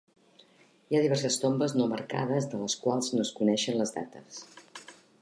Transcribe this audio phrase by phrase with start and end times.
[0.93, 4.43] Hi ha diverses tombes no marcades de les quals no es coneixen les dates.